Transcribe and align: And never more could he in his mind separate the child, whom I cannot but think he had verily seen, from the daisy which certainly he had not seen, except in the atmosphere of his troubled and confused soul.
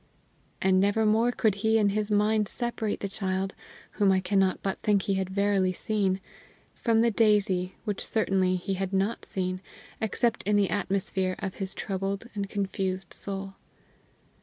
And 0.63 0.79
never 0.79 1.05
more 1.05 1.31
could 1.31 1.53
he 1.61 1.77
in 1.77 1.89
his 1.89 2.09
mind 2.09 2.47
separate 2.47 3.01
the 3.01 3.07
child, 3.07 3.53
whom 3.91 4.11
I 4.11 4.19
cannot 4.19 4.63
but 4.63 4.81
think 4.81 5.03
he 5.03 5.13
had 5.13 5.29
verily 5.29 5.73
seen, 5.73 6.19
from 6.73 7.01
the 7.01 7.11
daisy 7.11 7.75
which 7.83 8.03
certainly 8.03 8.55
he 8.55 8.73
had 8.73 8.93
not 8.93 9.25
seen, 9.25 9.61
except 10.01 10.41
in 10.41 10.55
the 10.55 10.71
atmosphere 10.71 11.35
of 11.37 11.53
his 11.61 11.75
troubled 11.75 12.25
and 12.33 12.49
confused 12.49 13.13
soul. 13.13 13.53